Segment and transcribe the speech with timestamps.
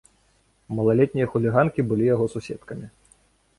[0.77, 2.93] Малалетнія хуліганкі былі яго суседкамі.